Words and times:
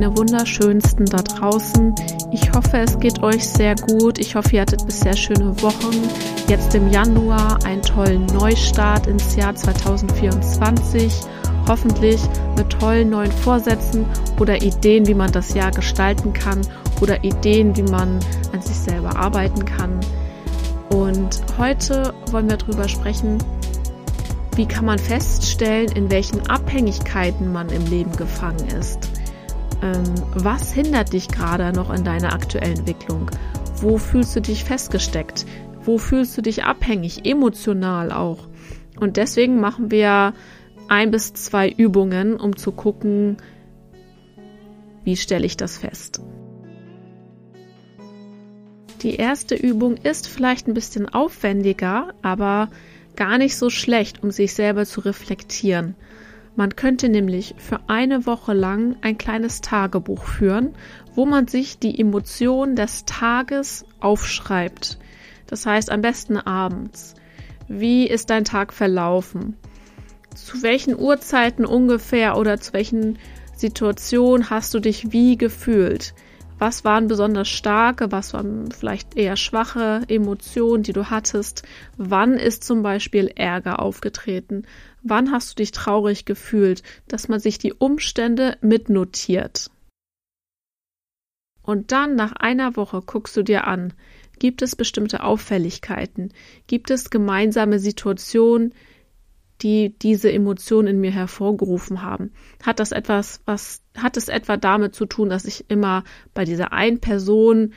meine 0.00 0.16
wunderschönsten 0.16 1.04
da 1.04 1.18
draußen. 1.18 1.94
Ich 2.30 2.52
hoffe, 2.54 2.78
es 2.78 2.98
geht 3.00 3.22
euch 3.22 3.46
sehr 3.46 3.74
gut. 3.74 4.18
Ich 4.18 4.34
hoffe, 4.34 4.56
ihr 4.56 4.62
hattet 4.62 4.86
bisher 4.86 5.14
schöne 5.14 5.60
Wochen. 5.60 5.94
Jetzt 6.48 6.74
im 6.74 6.88
Januar 6.88 7.62
einen 7.66 7.82
tollen 7.82 8.24
Neustart 8.24 9.06
ins 9.06 9.36
Jahr 9.36 9.54
2024. 9.54 11.20
Hoffentlich 11.68 12.18
mit 12.56 12.70
tollen 12.70 13.10
neuen 13.10 13.30
Vorsätzen 13.30 14.06
oder 14.38 14.62
Ideen, 14.62 15.06
wie 15.06 15.12
man 15.12 15.32
das 15.32 15.52
Jahr 15.52 15.70
gestalten 15.70 16.32
kann 16.32 16.62
oder 17.02 17.22
Ideen, 17.22 17.76
wie 17.76 17.82
man 17.82 18.20
an 18.54 18.62
sich 18.62 18.76
selber 18.76 19.14
arbeiten 19.16 19.66
kann. 19.66 20.00
Und 20.94 21.42
heute 21.58 22.14
wollen 22.30 22.48
wir 22.48 22.56
darüber 22.56 22.88
sprechen, 22.88 23.36
wie 24.56 24.64
kann 24.64 24.86
man 24.86 24.98
feststellen, 24.98 25.92
in 25.92 26.10
welchen 26.10 26.48
Abhängigkeiten 26.48 27.52
man 27.52 27.68
im 27.68 27.84
Leben 27.84 28.16
gefangen 28.16 28.66
ist? 28.78 29.09
Ähm, 29.82 30.04
was 30.34 30.72
hindert 30.72 31.12
dich 31.12 31.28
gerade 31.28 31.72
noch 31.72 31.92
in 31.92 32.04
deiner 32.04 32.32
aktuellen 32.32 32.78
Entwicklung? 32.78 33.30
Wo 33.76 33.96
fühlst 33.98 34.36
du 34.36 34.40
dich 34.40 34.64
festgesteckt? 34.64 35.46
Wo 35.82 35.96
fühlst 35.96 36.36
du 36.36 36.42
dich 36.42 36.64
abhängig, 36.64 37.24
emotional 37.24 38.12
auch? 38.12 38.48
Und 38.98 39.16
deswegen 39.16 39.60
machen 39.60 39.90
wir 39.90 40.34
ein 40.88 41.10
bis 41.10 41.32
zwei 41.32 41.70
Übungen, 41.70 42.38
um 42.38 42.56
zu 42.56 42.72
gucken, 42.72 43.38
wie 45.04 45.16
stelle 45.16 45.46
ich 45.46 45.56
das 45.56 45.78
fest. 45.78 46.20
Die 49.02 49.14
erste 49.14 49.54
Übung 49.54 49.96
ist 49.96 50.28
vielleicht 50.28 50.68
ein 50.68 50.74
bisschen 50.74 51.08
aufwendiger, 51.08 52.12
aber 52.20 52.68
gar 53.16 53.38
nicht 53.38 53.56
so 53.56 53.70
schlecht, 53.70 54.22
um 54.22 54.30
sich 54.30 54.52
selber 54.52 54.84
zu 54.84 55.00
reflektieren. 55.00 55.94
Man 56.56 56.76
könnte 56.76 57.08
nämlich 57.08 57.54
für 57.58 57.80
eine 57.86 58.26
Woche 58.26 58.52
lang 58.52 58.96
ein 59.02 59.18
kleines 59.18 59.60
Tagebuch 59.60 60.24
führen, 60.24 60.74
wo 61.14 61.24
man 61.24 61.46
sich 61.46 61.78
die 61.78 61.98
Emotionen 61.98 62.76
des 62.76 63.04
Tages 63.04 63.84
aufschreibt. 64.00 64.98
Das 65.46 65.66
heißt 65.66 65.90
am 65.90 66.02
besten 66.02 66.36
abends. 66.36 67.14
Wie 67.68 68.06
ist 68.06 68.30
dein 68.30 68.44
Tag 68.44 68.72
verlaufen? 68.72 69.56
Zu 70.34 70.62
welchen 70.62 70.98
Uhrzeiten 70.98 71.64
ungefähr 71.64 72.36
oder 72.36 72.60
zu 72.60 72.72
welchen 72.72 73.18
Situationen 73.56 74.50
hast 74.50 74.74
du 74.74 74.80
dich 74.80 75.12
wie 75.12 75.36
gefühlt? 75.36 76.14
Was 76.60 76.84
waren 76.84 77.08
besonders 77.08 77.48
starke, 77.48 78.12
was 78.12 78.34
waren 78.34 78.70
vielleicht 78.70 79.16
eher 79.16 79.36
schwache 79.36 80.02
Emotionen, 80.08 80.82
die 80.82 80.92
du 80.92 81.08
hattest? 81.08 81.62
Wann 81.96 82.34
ist 82.34 82.64
zum 82.64 82.82
Beispiel 82.82 83.28
Ärger 83.34 83.80
aufgetreten? 83.80 84.66
Wann 85.02 85.32
hast 85.32 85.52
du 85.52 85.54
dich 85.54 85.72
traurig 85.72 86.26
gefühlt? 86.26 86.82
Dass 87.08 87.28
man 87.28 87.40
sich 87.40 87.56
die 87.56 87.72
Umstände 87.72 88.58
mitnotiert. 88.60 89.70
Und 91.62 91.92
dann 91.92 92.14
nach 92.14 92.32
einer 92.32 92.76
Woche 92.76 93.00
guckst 93.00 93.38
du 93.38 93.42
dir 93.42 93.66
an, 93.66 93.94
gibt 94.38 94.60
es 94.60 94.76
bestimmte 94.76 95.22
Auffälligkeiten? 95.22 96.30
Gibt 96.66 96.90
es 96.90 97.08
gemeinsame 97.08 97.78
Situationen, 97.78 98.74
die 99.62 99.98
diese 99.98 100.32
Emotionen 100.32 100.88
in 100.88 101.00
mir 101.00 101.10
hervorgerufen 101.10 102.02
haben? 102.02 102.32
Hat 102.62 102.80
das 102.80 102.92
etwas, 102.92 103.40
was, 103.44 103.82
hat 103.96 104.16
es 104.16 104.28
etwa 104.28 104.56
damit 104.56 104.94
zu 104.94 105.06
tun, 105.06 105.28
dass 105.28 105.44
ich 105.44 105.66
immer 105.68 106.04
bei 106.34 106.44
dieser 106.44 106.72
einen 106.72 107.00
Person 107.00 107.72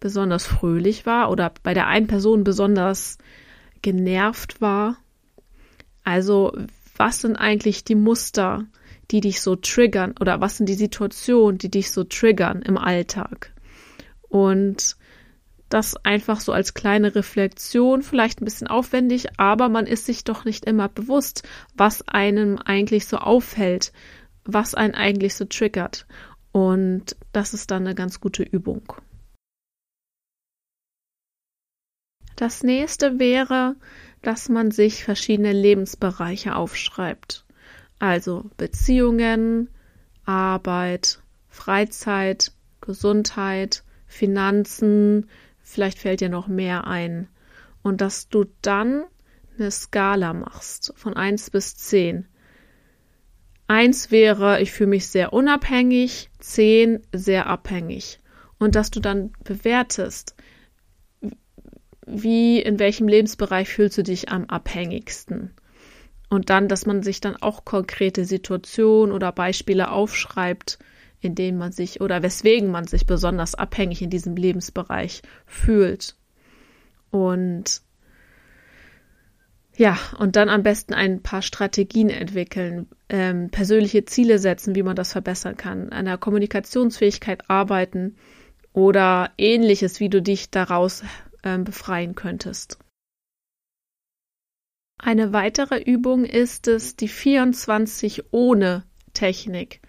besonders 0.00 0.46
fröhlich 0.46 1.06
war 1.06 1.30
oder 1.30 1.52
bei 1.62 1.74
der 1.74 1.86
einen 1.86 2.06
Person 2.06 2.44
besonders 2.44 3.18
genervt 3.82 4.60
war? 4.60 4.96
Also, 6.04 6.56
was 6.96 7.20
sind 7.20 7.36
eigentlich 7.36 7.84
die 7.84 7.94
Muster, 7.94 8.66
die 9.10 9.20
dich 9.20 9.40
so 9.40 9.56
triggern 9.56 10.14
oder 10.20 10.40
was 10.40 10.56
sind 10.56 10.68
die 10.68 10.74
Situationen, 10.74 11.58
die 11.58 11.70
dich 11.70 11.90
so 11.90 12.04
triggern 12.04 12.62
im 12.62 12.78
Alltag? 12.78 13.52
Und 14.28 14.96
das 15.68 15.96
einfach 16.04 16.40
so 16.40 16.52
als 16.52 16.74
kleine 16.74 17.14
Reflexion, 17.14 18.02
vielleicht 18.02 18.40
ein 18.40 18.44
bisschen 18.44 18.68
aufwendig, 18.68 19.38
aber 19.38 19.68
man 19.68 19.86
ist 19.86 20.06
sich 20.06 20.24
doch 20.24 20.44
nicht 20.44 20.64
immer 20.64 20.88
bewusst, 20.88 21.46
was 21.74 22.06
einem 22.08 22.58
eigentlich 22.58 23.06
so 23.06 23.18
auffällt, 23.18 23.92
was 24.44 24.74
einen 24.74 24.94
eigentlich 24.94 25.34
so 25.34 25.44
triggert. 25.44 26.06
Und 26.52 27.16
das 27.32 27.54
ist 27.54 27.70
dann 27.70 27.86
eine 27.86 27.94
ganz 27.94 28.20
gute 28.20 28.42
Übung. 28.42 28.94
Das 32.36 32.62
nächste 32.62 33.18
wäre, 33.18 33.74
dass 34.22 34.48
man 34.48 34.70
sich 34.70 35.04
verschiedene 35.04 35.52
Lebensbereiche 35.52 36.54
aufschreibt. 36.54 37.44
Also 37.98 38.50
Beziehungen, 38.56 39.68
Arbeit, 40.24 41.20
Freizeit, 41.48 42.52
Gesundheit, 42.80 43.82
Finanzen, 44.06 45.28
Vielleicht 45.70 45.98
fällt 45.98 46.22
dir 46.22 46.30
noch 46.30 46.48
mehr 46.48 46.86
ein. 46.86 47.28
Und 47.82 48.00
dass 48.00 48.30
du 48.30 48.46
dann 48.62 49.04
eine 49.58 49.70
Skala 49.70 50.32
machst 50.32 50.94
von 50.96 51.14
1 51.14 51.50
bis 51.50 51.76
10. 51.76 52.26
1 53.66 54.10
wäre, 54.10 54.62
ich 54.62 54.72
fühle 54.72 54.88
mich 54.88 55.08
sehr 55.08 55.34
unabhängig, 55.34 56.30
10 56.38 57.02
sehr 57.12 57.48
abhängig. 57.48 58.18
Und 58.58 58.76
dass 58.76 58.90
du 58.90 59.00
dann 59.00 59.32
bewertest, 59.44 60.34
wie, 62.06 62.62
in 62.62 62.78
welchem 62.78 63.06
Lebensbereich 63.06 63.68
fühlst 63.68 63.98
du 63.98 64.02
dich 64.02 64.30
am 64.30 64.46
abhängigsten. 64.46 65.52
Und 66.30 66.48
dann, 66.48 66.68
dass 66.68 66.86
man 66.86 67.02
sich 67.02 67.20
dann 67.20 67.36
auch 67.36 67.66
konkrete 67.66 68.24
Situationen 68.24 69.14
oder 69.14 69.32
Beispiele 69.32 69.90
aufschreibt, 69.90 70.78
in 71.20 71.34
denen 71.34 71.58
man 71.58 71.72
sich 71.72 72.00
oder 72.00 72.22
weswegen 72.22 72.70
man 72.70 72.86
sich 72.86 73.06
besonders 73.06 73.54
abhängig 73.54 74.02
in 74.02 74.10
diesem 74.10 74.36
Lebensbereich 74.36 75.22
fühlt. 75.46 76.16
Und 77.10 77.82
ja, 79.76 79.96
und 80.18 80.34
dann 80.34 80.48
am 80.48 80.64
besten 80.64 80.92
ein 80.92 81.22
paar 81.22 81.42
Strategien 81.42 82.10
entwickeln, 82.10 82.88
ähm, 83.08 83.48
persönliche 83.50 84.04
Ziele 84.04 84.40
setzen, 84.40 84.74
wie 84.74 84.82
man 84.82 84.96
das 84.96 85.12
verbessern 85.12 85.56
kann, 85.56 85.90
an 85.90 86.04
der 86.04 86.18
Kommunikationsfähigkeit 86.18 87.48
arbeiten 87.48 88.16
oder 88.72 89.30
ähnliches, 89.38 90.00
wie 90.00 90.08
du 90.08 90.20
dich 90.20 90.50
daraus 90.50 91.04
ähm, 91.44 91.62
befreien 91.64 92.16
könntest. 92.16 92.78
Eine 94.98 95.32
weitere 95.32 95.80
Übung 95.80 96.24
ist 96.24 96.66
es, 96.66 96.96
die 96.96 97.06
24 97.06 98.32
ohne 98.32 98.82
Technik. 99.14 99.80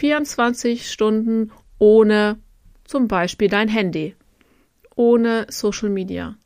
24 0.00 0.90
Stunden 0.90 1.52
ohne 1.78 2.38
zum 2.84 3.06
Beispiel 3.06 3.48
dein 3.48 3.68
Handy, 3.68 4.16
ohne 4.96 5.46
Social 5.50 5.90
Media, 5.90 6.36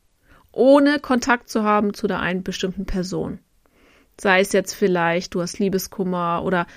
ohne 0.51 0.99
Kontakt 0.99 1.47
zu 1.47 1.63
haben 1.63 1.93
zu 1.93 2.07
der 2.07 2.19
einen 2.19 2.43
bestimmten 2.43 2.85
Person. 2.85 3.39
Sei 4.19 4.41
es 4.41 4.51
jetzt 4.51 4.73
vielleicht, 4.73 5.35
du 5.35 5.41
hast 5.41 5.59
Liebeskummer 5.59 6.43
oder 6.43 6.67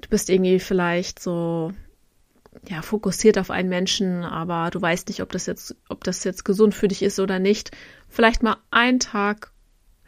du 0.00 0.08
bist 0.08 0.30
irgendwie 0.30 0.58
vielleicht 0.58 1.22
so 1.22 1.72
ja, 2.68 2.82
fokussiert 2.82 3.38
auf 3.38 3.52
einen 3.52 3.68
Menschen, 3.68 4.24
aber 4.24 4.70
du 4.70 4.82
weißt 4.82 5.06
nicht, 5.06 5.22
ob 5.22 5.30
das 5.30 5.46
jetzt, 5.46 5.76
ob 5.88 6.02
das 6.02 6.24
jetzt 6.24 6.44
gesund 6.44 6.74
für 6.74 6.88
dich 6.88 7.04
ist 7.04 7.20
oder 7.20 7.38
nicht. 7.38 7.70
Vielleicht 8.08 8.42
mal 8.42 8.56
einen 8.72 8.98
Tag 8.98 9.52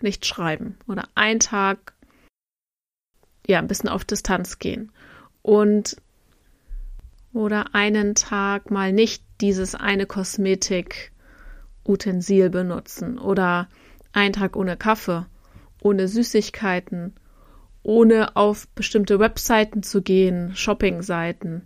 nicht 0.01 0.27
schreiben 0.27 0.79
oder 0.89 1.09
einen 1.15 1.39
Tag 1.39 1.95
ja, 3.47 3.61
ein 3.61 3.69
bisschen 3.69 3.89
auf 3.89 4.05
Distanz 4.05 4.59
gehen 4.59 4.91
und 5.47 5.97
oder 7.33 7.75
einen 7.75 8.15
Tag 8.17 8.73
mal 8.73 8.93
nicht 8.93 9.23
dieses 9.41 9.77
eine 9.77 10.07
Kosmetik-Utensil 10.07 12.51
benutzen 12.51 13.21
oder 13.21 13.69
einen 14.13 14.33
Tag 14.33 14.57
ohne 14.57 14.77
Kaffee, 14.77 15.27
ohne 15.81 16.09
Süßigkeiten, 16.09 17.15
ohne 17.85 18.35
auf 18.35 18.67
bestimmte 18.75 19.21
Webseiten 19.21 19.85
zu 19.85 20.03
gehen, 20.03 20.57
Shopping-Seiten 20.57 21.63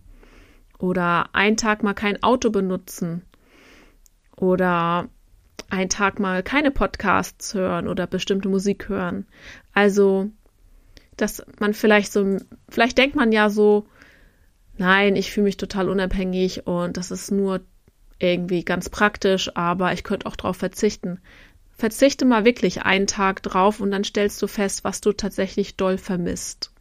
oder 0.79 1.35
einen 1.35 1.57
Tag 1.57 1.83
mal 1.83 1.95
kein 1.95 2.23
Auto 2.23 2.51
benutzen 2.51 3.23
oder 4.37 5.09
einen 5.71 5.89
Tag 5.89 6.21
mal 6.21 6.43
keine 6.43 6.71
Podcasts 6.71 7.55
hören 7.55 7.89
oder 7.89 8.07
bestimmte 8.07 8.51
Musik 8.51 8.91
hören. 8.91 9.27
Also 9.73 10.31
dass 11.17 11.45
man 11.59 11.75
vielleicht 11.75 12.13
so, 12.13 12.39
vielleicht 12.69 12.99
denkt 12.99 13.17
man 13.17 13.33
ja 13.33 13.51
so, 13.51 13.87
nein, 14.79 15.17
ich 15.17 15.31
fühle 15.33 15.45
mich 15.45 15.57
total 15.57 15.89
unabhängig 15.89 16.67
und 16.67 16.97
das 16.97 17.11
ist 17.11 17.31
nur 17.31 17.61
irgendwie 18.19 18.65
ganz 18.65 18.89
praktisch, 18.89 19.55
aber 19.57 19.93
ich 19.93 20.05
könnte 20.05 20.27
auch 20.27 20.37
darauf 20.37 20.57
verzichten. 20.57 21.21
Verzichte 21.77 22.27
mal 22.27 22.45
wirklich 22.45 22.83
einen 22.83 23.07
Tag 23.07 23.43
drauf 23.43 23.81
und 23.81 23.91
dann 23.91 24.05
stellst 24.05 24.41
du 24.43 24.47
fest, 24.47 24.85
was 24.85 25.01
du 25.01 25.13
tatsächlich 25.13 25.77
doll 25.77 25.97
vermisst. 25.97 26.73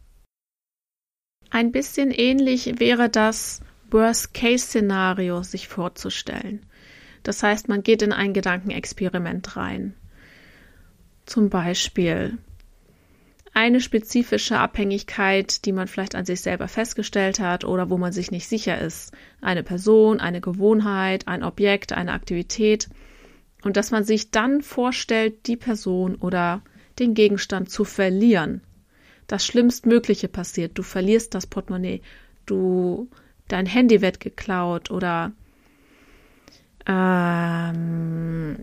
Ein 1.48 1.72
bisschen 1.72 2.10
ähnlich 2.10 2.78
wäre 2.78 3.08
das 3.08 3.62
Worst-Case-Szenario 3.90 5.42
sich 5.42 5.68
vorzustellen. 5.68 6.64
Das 7.22 7.42
heißt, 7.42 7.68
man 7.68 7.82
geht 7.82 8.02
in 8.02 8.12
ein 8.12 8.32
Gedankenexperiment 8.32 9.56
rein. 9.56 9.94
Zum 11.26 11.50
Beispiel, 11.50 12.38
eine 13.52 13.80
spezifische 13.80 14.58
Abhängigkeit, 14.58 15.64
die 15.64 15.72
man 15.72 15.88
vielleicht 15.88 16.14
an 16.14 16.24
sich 16.24 16.40
selber 16.40 16.68
festgestellt 16.68 17.40
hat 17.40 17.64
oder 17.64 17.90
wo 17.90 17.98
man 17.98 18.12
sich 18.12 18.30
nicht 18.30 18.46
sicher 18.46 18.78
ist. 18.80 19.12
Eine 19.40 19.62
Person, 19.62 20.20
eine 20.20 20.40
Gewohnheit, 20.40 21.26
ein 21.26 21.42
Objekt, 21.42 21.92
eine 21.92 22.12
Aktivität. 22.12 22.88
Und 23.62 23.76
dass 23.76 23.90
man 23.90 24.04
sich 24.04 24.30
dann 24.30 24.62
vorstellt, 24.62 25.46
die 25.46 25.56
Person 25.56 26.14
oder 26.14 26.62
den 26.98 27.14
Gegenstand 27.14 27.70
zu 27.70 27.84
verlieren. 27.84 28.62
Das 29.26 29.44
Schlimmstmögliche 29.44 30.28
passiert. 30.28 30.78
Du 30.78 30.82
verlierst 30.82 31.34
das 31.34 31.46
Portemonnaie. 31.46 32.02
Du, 32.46 33.08
dein 33.48 33.66
Handy 33.66 34.00
wird 34.00 34.20
geklaut 34.20 34.90
oder 34.90 35.32
ähm, 36.86 38.56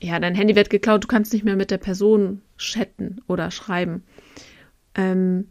ja, 0.00 0.18
dein 0.18 0.34
Handy 0.34 0.56
wird 0.56 0.70
geklaut, 0.70 1.04
du 1.04 1.08
kannst 1.08 1.32
nicht 1.32 1.44
mehr 1.44 1.56
mit 1.56 1.70
der 1.70 1.78
Person 1.78 2.42
chatten 2.58 3.20
oder 3.26 3.50
schreiben. 3.50 4.04
Ähm, 4.94 5.48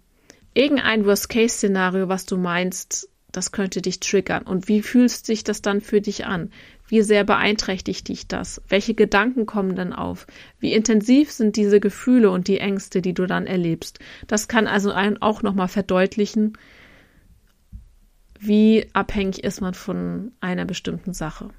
irgendein 0.53 1.05
Worst-Case-Szenario, 1.05 2.09
was 2.09 2.25
du 2.25 2.37
meinst, 2.37 3.09
das 3.31 3.51
könnte 3.51 3.81
dich 3.81 3.99
triggern. 3.99 4.43
Und 4.43 4.67
wie 4.67 4.81
fühlst 4.81 5.25
sich 5.25 5.43
das 5.43 5.61
dann 5.61 5.81
für 5.81 6.01
dich 6.01 6.25
an? 6.25 6.51
Wie 6.87 7.01
sehr 7.01 7.23
beeinträchtigt 7.23 8.07
dich 8.07 8.27
das? 8.27 8.61
Welche 8.69 8.93
Gedanken 8.93 9.45
kommen 9.45 9.75
dann 9.75 9.93
auf? 9.93 10.27
Wie 10.59 10.73
intensiv 10.73 11.31
sind 11.31 11.55
diese 11.55 11.79
Gefühle 11.79 12.29
und 12.29 12.47
die 12.47 12.59
Ängste, 12.59 13.01
die 13.01 13.13
du 13.13 13.25
dann 13.25 13.47
erlebst? 13.47 13.99
Das 14.27 14.47
kann 14.47 14.67
also 14.67 14.91
einen 14.91 15.19
auch 15.21 15.41
nochmal 15.41 15.67
verdeutlichen, 15.67 16.53
wie 18.39 18.85
abhängig 18.93 19.43
ist 19.43 19.61
man 19.61 19.73
von 19.73 20.33
einer 20.39 20.65
bestimmten 20.65 21.13
Sache. 21.13 21.49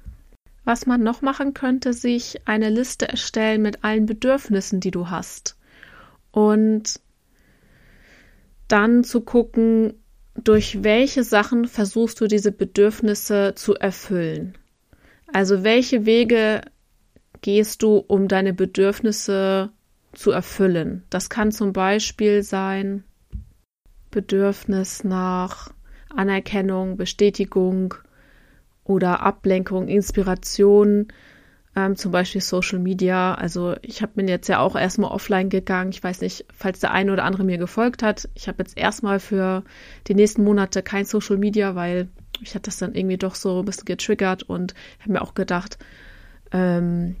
Was 0.65 0.85
man 0.85 1.03
noch 1.03 1.21
machen 1.21 1.53
könnte, 1.53 1.93
sich 1.93 2.41
eine 2.45 2.69
Liste 2.69 3.07
erstellen 3.07 3.61
mit 3.61 3.83
allen 3.83 4.05
Bedürfnissen, 4.05 4.79
die 4.79 4.91
du 4.91 5.09
hast. 5.09 5.57
Und 6.31 6.99
dann 8.67 9.03
zu 9.03 9.21
gucken, 9.21 9.93
durch 10.35 10.83
welche 10.83 11.23
Sachen 11.23 11.65
versuchst 11.65 12.19
du 12.19 12.27
diese 12.27 12.51
Bedürfnisse 12.51 13.53
zu 13.55 13.75
erfüllen. 13.75 14.57
Also 15.31 15.63
welche 15.63 16.05
Wege 16.05 16.61
gehst 17.41 17.83
du, 17.83 17.97
um 17.97 18.27
deine 18.27 18.53
Bedürfnisse 18.53 19.71
zu 20.13 20.31
erfüllen. 20.31 21.03
Das 21.09 21.29
kann 21.29 21.51
zum 21.51 21.73
Beispiel 21.73 22.43
sein 22.43 23.03
Bedürfnis 24.11 25.03
nach 25.03 25.71
Anerkennung, 26.09 26.97
Bestätigung, 26.97 27.93
oder 28.85 29.21
Ablenkung, 29.21 29.87
Inspiration, 29.87 31.07
ähm, 31.75 31.95
zum 31.97 32.11
Beispiel 32.11 32.41
Social 32.41 32.79
Media. 32.79 33.33
Also 33.35 33.75
ich 33.81 34.01
habe 34.01 34.13
mir 34.15 34.29
jetzt 34.29 34.47
ja 34.47 34.59
auch 34.59 34.75
erstmal 34.75 35.11
offline 35.11 35.49
gegangen. 35.49 35.91
Ich 35.91 36.03
weiß 36.03 36.21
nicht, 36.21 36.45
falls 36.53 36.79
der 36.79 36.91
eine 36.91 37.11
oder 37.11 37.25
andere 37.25 37.43
mir 37.43 37.57
gefolgt 37.57 38.01
hat. 38.01 38.29
Ich 38.33 38.47
habe 38.47 38.59
jetzt 38.59 38.77
erstmal 38.77 39.19
für 39.19 39.63
die 40.07 40.15
nächsten 40.15 40.43
Monate 40.43 40.81
kein 40.81 41.05
Social 41.05 41.37
Media, 41.37 41.75
weil 41.75 42.07
ich 42.41 42.55
hatte 42.55 42.69
das 42.69 42.77
dann 42.77 42.95
irgendwie 42.95 43.17
doch 43.17 43.35
so 43.35 43.59
ein 43.59 43.65
bisschen 43.65 43.85
getriggert 43.85 44.43
und 44.43 44.73
habe 45.01 45.13
mir 45.13 45.21
auch 45.21 45.33
gedacht, 45.33 45.77
ähm, 46.51 47.17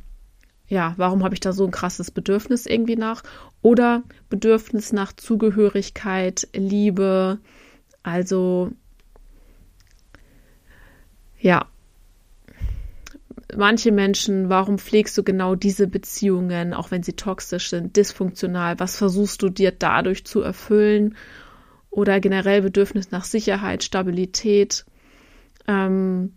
ja, 0.67 0.93
warum 0.97 1.23
habe 1.23 1.33
ich 1.33 1.39
da 1.39 1.53
so 1.53 1.65
ein 1.65 1.71
krasses 1.71 2.09
Bedürfnis 2.11 2.65
irgendwie 2.65 2.95
nach? 2.95 3.23
Oder 3.61 4.03
Bedürfnis 4.29 4.93
nach 4.93 5.13
Zugehörigkeit, 5.13 6.47
Liebe, 6.53 7.39
also 8.03 8.71
ja, 11.45 11.67
manche 13.55 13.91
Menschen, 13.91 14.49
warum 14.49 14.79
pflegst 14.79 15.15
du 15.15 15.21
genau 15.21 15.53
diese 15.53 15.85
Beziehungen, 15.85 16.73
auch 16.73 16.89
wenn 16.89 17.03
sie 17.03 17.13
toxisch 17.13 17.69
sind, 17.69 17.95
dysfunktional? 17.95 18.79
Was 18.79 18.97
versuchst 18.97 19.43
du 19.43 19.49
dir 19.49 19.71
dadurch 19.71 20.25
zu 20.25 20.41
erfüllen? 20.41 21.15
Oder 21.91 22.19
generell 22.19 22.63
Bedürfnis 22.63 23.11
nach 23.11 23.25
Sicherheit, 23.25 23.83
Stabilität, 23.83 24.85
ähm, 25.67 26.33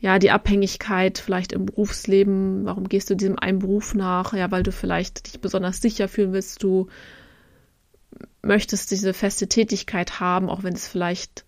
ja, 0.00 0.18
die 0.18 0.32
Abhängigkeit 0.32 1.18
vielleicht 1.18 1.52
im 1.52 1.64
Berufsleben. 1.64 2.64
Warum 2.64 2.88
gehst 2.88 3.08
du 3.08 3.14
diesem 3.14 3.38
einen 3.38 3.60
Beruf 3.60 3.94
nach? 3.94 4.34
Ja, 4.34 4.50
weil 4.50 4.64
du 4.64 4.72
vielleicht 4.72 5.28
dich 5.28 5.40
besonders 5.40 5.80
sicher 5.80 6.08
fühlen 6.08 6.32
willst. 6.32 6.64
Du 6.64 6.88
möchtest 8.42 8.90
diese 8.90 9.14
feste 9.14 9.46
Tätigkeit 9.48 10.18
haben, 10.18 10.50
auch 10.50 10.64
wenn 10.64 10.74
es 10.74 10.88
vielleicht 10.88 11.46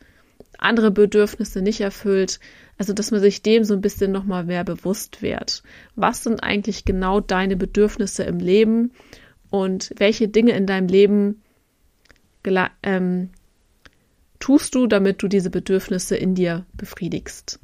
andere 0.58 0.90
Bedürfnisse 0.90 1.62
nicht 1.62 1.80
erfüllt. 1.80 2.40
Also, 2.76 2.92
dass 2.92 3.10
man 3.10 3.20
sich 3.20 3.42
dem 3.42 3.64
so 3.64 3.74
ein 3.74 3.80
bisschen 3.80 4.12
nochmal 4.12 4.44
mehr 4.44 4.64
bewusst 4.64 5.22
wird. 5.22 5.62
Was 5.96 6.22
sind 6.22 6.42
eigentlich 6.42 6.84
genau 6.84 7.20
deine 7.20 7.56
Bedürfnisse 7.56 8.22
im 8.24 8.38
Leben 8.38 8.92
und 9.50 9.92
welche 9.96 10.28
Dinge 10.28 10.52
in 10.52 10.66
deinem 10.66 10.88
Leben 10.88 11.42
ähm, 12.82 13.30
tust 14.38 14.74
du, 14.74 14.86
damit 14.86 15.22
du 15.22 15.28
diese 15.28 15.50
Bedürfnisse 15.50 16.16
in 16.16 16.34
dir 16.34 16.66
befriedigst? 16.74 17.58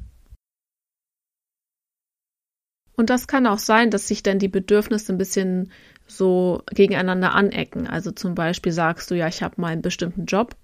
Und 2.97 3.09
das 3.09 3.27
kann 3.27 3.47
auch 3.47 3.59
sein, 3.59 3.91
dass 3.91 4.07
sich 4.07 4.23
dann 4.23 4.39
die 4.39 4.47
Bedürfnisse 4.47 5.13
ein 5.13 5.17
bisschen 5.17 5.71
so 6.07 6.63
gegeneinander 6.71 7.33
anecken. 7.33 7.87
Also 7.87 8.11
zum 8.11 8.35
Beispiel 8.35 8.71
sagst 8.71 9.11
du, 9.11 9.15
ja, 9.15 9.27
ich 9.27 9.43
habe 9.43 9.59
mal 9.59 9.67
einen 9.69 9.81
bestimmten 9.81 10.25
Job, 10.25 10.55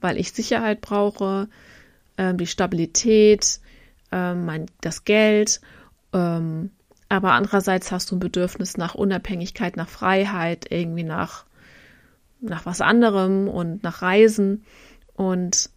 weil 0.00 0.18
ich 0.18 0.32
Sicherheit 0.32 0.80
brauche, 0.80 1.48
äh, 2.16 2.34
die 2.34 2.46
Stabilität, 2.46 3.60
äh, 4.12 4.34
mein, 4.34 4.66
das 4.80 5.04
Geld. 5.04 5.60
Ähm, 6.12 6.70
aber 7.08 7.32
andererseits 7.32 7.90
hast 7.90 8.10
du 8.10 8.16
ein 8.16 8.20
Bedürfnis 8.20 8.76
nach 8.76 8.94
Unabhängigkeit, 8.94 9.76
nach 9.76 9.88
Freiheit, 9.88 10.66
irgendwie 10.70 11.02
nach, 11.02 11.44
nach 12.40 12.66
was 12.66 12.80
anderem 12.80 13.48
und 13.48 13.82
nach 13.82 14.02
Reisen. 14.02 14.64
Und 15.14 15.70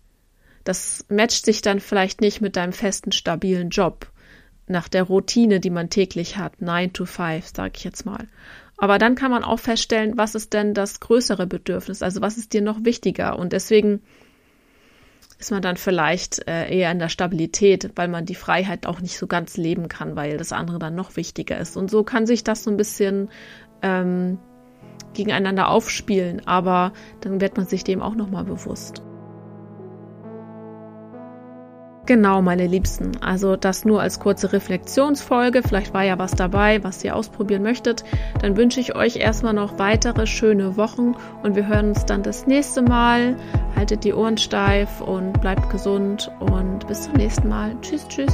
das 0.64 1.06
matcht 1.10 1.46
sich 1.46 1.62
dann 1.62 1.80
vielleicht 1.80 2.22
nicht 2.22 2.40
mit 2.40 2.56
deinem 2.56 2.74
festen, 2.74 3.12
stabilen 3.12 3.70
Job, 3.70 4.08
nach 4.68 4.88
der 4.88 5.04
Routine, 5.04 5.60
die 5.60 5.70
man 5.70 5.90
täglich 5.90 6.38
hat, 6.38 6.62
9 6.62 6.94
to 6.94 7.06
5, 7.06 7.48
sage 7.54 7.74
ich 7.76 7.84
jetzt 7.84 8.06
mal. 8.06 8.28
Aber 8.84 8.98
dann 8.98 9.16
kann 9.16 9.32
man 9.32 9.46
auch 9.46 9.60
feststellen, 9.60 10.18
was 10.18 10.36
ist 10.36 10.52
denn 10.52 10.74
das 10.74 11.00
größere 11.00 11.48
Bedürfnis, 11.48 12.04
also 12.04 12.20
was 12.20 12.36
ist 12.36 12.52
dir 12.52 12.62
noch 12.62 12.84
wichtiger. 12.84 13.40
Und 13.40 13.54
deswegen 13.54 14.02
ist 15.40 15.52
man 15.52 15.62
dann 15.62 15.78
vielleicht 15.78 16.46
äh, 16.50 16.68
eher 16.70 16.92
in 16.92 17.00
der 17.00 17.08
Stabilität, 17.08 17.92
weil 17.96 18.10
man 18.10 18.26
die 18.26 18.36
Freiheit 18.36 18.86
auch 18.86 19.00
nicht 19.00 19.18
so 19.18 19.26
ganz 19.26 19.56
leben 19.56 19.88
kann, 19.88 20.18
weil 20.18 20.36
das 20.36 20.52
andere 20.52 20.80
dann 20.80 20.96
noch 20.96 21.16
wichtiger 21.16 21.58
ist. 21.58 21.78
Und 21.78 21.90
so 21.90 22.04
kann 22.04 22.26
sich 22.26 22.44
das 22.44 22.66
so 22.66 22.72
ein 22.72 22.76
bisschen 22.76 23.30
ähm, 23.82 24.38
gegeneinander 25.14 25.70
aufspielen, 25.70 26.46
aber 26.46 26.92
dann 27.22 27.40
wird 27.40 27.56
man 27.56 27.68
sich 27.68 27.86
dem 27.86 28.02
auch 28.02 28.16
nochmal 28.16 28.44
bewusst. 28.44 29.02
Genau, 32.06 32.42
meine 32.42 32.68
Liebsten. 32.68 33.14
Also 33.22 33.56
das 33.56 33.86
nur 33.86 34.02
als 34.02 34.20
kurze 34.20 34.52
Reflexionsfolge. 34.52 35.62
Vielleicht 35.64 35.94
war 35.94 36.04
ja 36.04 36.20
was 36.20 36.32
dabei, 36.32 36.84
was 36.84 37.04
ihr 37.04 37.16
ausprobieren 37.16 37.64
möchtet. 37.64 38.04
Dann 38.42 38.58
wünsche 38.58 38.82
ich 38.82 38.96
euch 38.96 39.16
erstmal 39.16 39.54
noch 39.54 39.80
weitere 39.80 40.28
schöne 40.28 40.76
Wochen 40.76 41.16
und 41.44 41.56
wir 41.56 41.68
hören 41.68 41.90
uns 41.90 42.06
dann 42.06 42.22
das 42.22 42.46
nächste 42.46 42.82
Mal. 42.82 43.38
Haltet 43.78 44.04
die 44.04 44.14
Ohren 44.14 44.38
steif 44.38 45.00
und 45.00 45.40
bleibt 45.40 45.70
gesund 45.70 46.30
und 46.40 46.86
bis 46.88 47.04
zum 47.04 47.14
nächsten 47.14 47.48
Mal. 47.48 47.74
Tschüss, 47.82 48.06
tschüss. 48.10 48.34